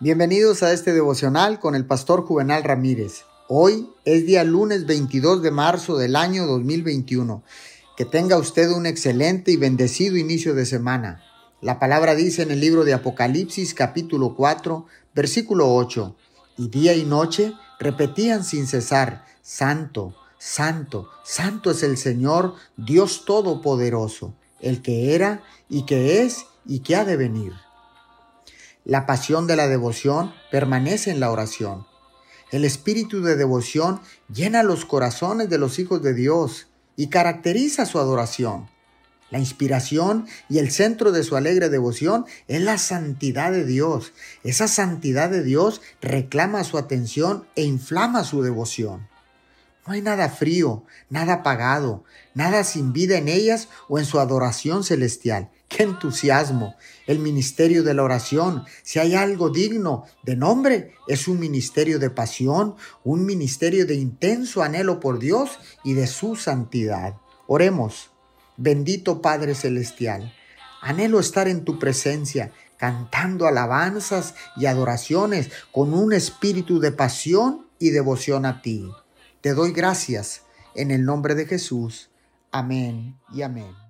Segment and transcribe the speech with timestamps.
[0.00, 3.26] Bienvenidos a este devocional con el pastor Juvenal Ramírez.
[3.46, 7.44] Hoy es día lunes 22 de marzo del año 2021.
[7.96, 11.22] Que tenga usted un excelente y bendecido inicio de semana.
[11.60, 14.84] La palabra dice en el libro de Apocalipsis capítulo 4,
[15.14, 16.16] versículo 8,
[16.58, 24.34] y día y noche repetían sin cesar, Santo, Santo, Santo es el Señor, Dios Todopoderoso,
[24.60, 27.52] el que era y que es y que ha de venir.
[28.84, 31.86] La pasión de la devoción permanece en la oración.
[32.50, 37.98] El espíritu de devoción llena los corazones de los hijos de Dios y caracteriza su
[37.98, 38.68] adoración.
[39.30, 44.12] La inspiración y el centro de su alegre devoción es la santidad de Dios.
[44.44, 49.08] Esa santidad de Dios reclama su atención e inflama su devoción.
[49.86, 54.84] No hay nada frío, nada apagado, nada sin vida en ellas o en su adoración
[54.84, 55.50] celestial.
[55.74, 56.76] ¡Qué entusiasmo!
[57.04, 62.10] El ministerio de la oración, si hay algo digno de nombre, es un ministerio de
[62.10, 67.16] pasión, un ministerio de intenso anhelo por Dios y de su santidad.
[67.48, 68.12] Oremos,
[68.56, 70.32] bendito Padre Celestial,
[70.80, 77.90] anhelo estar en tu presencia, cantando alabanzas y adoraciones con un espíritu de pasión y
[77.90, 78.88] devoción a ti.
[79.40, 80.42] Te doy gracias
[80.76, 82.10] en el nombre de Jesús.
[82.52, 83.83] Amén y amén.